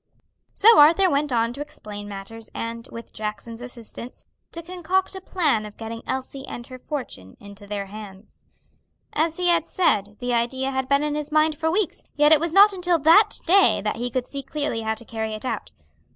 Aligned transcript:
So 0.55 0.79
Arthur 0.79 1.11
went 1.11 1.31
on 1.31 1.53
to 1.53 1.61
explain 1.61 2.07
matters 2.09 2.49
and, 2.55 2.87
with 2.91 3.13
Jackson's 3.13 3.61
assistance, 3.61 4.25
to 4.51 4.63
concoct 4.63 5.13
a 5.13 5.21
plan 5.21 5.63
of 5.63 5.77
getting 5.77 6.01
Elsie 6.07 6.43
and 6.47 6.65
her 6.65 6.79
fortune 6.79 7.37
into 7.39 7.67
their 7.67 7.85
hands. 7.85 8.43
As 9.13 9.37
he 9.37 9.49
had 9.49 9.67
said, 9.67 10.15
the 10.19 10.33
idea 10.33 10.71
had 10.71 10.89
been 10.89 11.03
in 11.03 11.13
his 11.13 11.31
mind 11.31 11.55
for 11.55 11.69
weeks, 11.69 12.01
yet 12.15 12.31
it 12.31 12.39
was 12.39 12.51
not 12.51 12.73
until 12.73 12.97
that 12.97 13.41
day 13.45 13.79
that 13.81 13.97
he 13.97 14.09
could 14.09 14.25
see 14.25 14.41
clearly 14.41 14.81
how 14.81 14.95
to 14.95 15.05
carry 15.05 15.35
it 15.35 15.45
out. 15.45 15.71